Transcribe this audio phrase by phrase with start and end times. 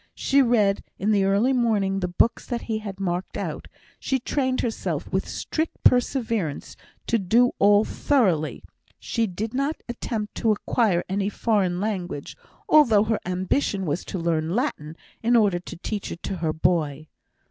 [0.15, 3.67] She read in the early morning the books that he marked out;
[3.99, 8.63] she trained herself with strict perseverance to do all thoroughly;
[8.97, 12.35] she did not attempt to acquire any foreign language,
[12.67, 17.07] although her ambition was to learn Latin, in order to teach it to her boy.